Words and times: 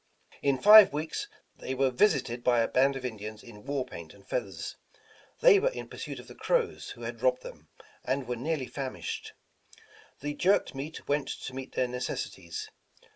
In 0.41 0.57
five 0.57 0.89
wxeks 0.89 1.27
they 1.57 1.75
were 1.75 1.91
visited 1.91 2.43
by 2.43 2.61
a 2.61 2.67
band 2.67 2.95
of 2.95 3.05
Indians 3.05 3.43
in 3.43 3.65
war 3.67 3.85
paint 3.85 4.15
and 4.15 4.27
feathers. 4.27 4.75
They 5.41 5.59
were 5.59 5.69
in 5.69 5.89
pursuit 5.89 6.19
of 6.19 6.27
the 6.27 6.33
Crows, 6.33 6.89
who 6.95 7.01
had 7.01 7.21
robbed 7.21 7.43
them, 7.43 7.67
and 8.03 8.27
were 8.27 8.35
nearly 8.35 8.65
fam 8.65 8.95
ished. 8.95 9.33
The 10.21 10.33
jerked 10.33 10.73
meat 10.73 11.07
went 11.07 11.27
to 11.27 11.53
meet 11.53 11.73
their 11.73 11.87
necessities. 11.87 12.67